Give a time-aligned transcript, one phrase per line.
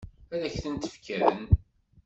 [0.33, 1.39] Ad k-tent-fken?